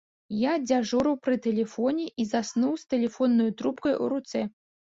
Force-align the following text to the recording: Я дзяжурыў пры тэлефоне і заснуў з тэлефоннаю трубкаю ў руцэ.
Я 0.43 0.53
дзяжурыў 0.63 1.17
пры 1.25 1.35
тэлефоне 1.47 2.07
і 2.23 2.27
заснуў 2.31 2.73
з 2.85 2.91
тэлефоннаю 2.95 3.49
трубкаю 3.61 3.93
ў 3.93 4.05
руцэ. 4.17 4.41